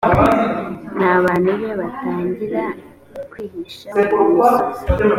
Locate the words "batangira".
1.79-2.63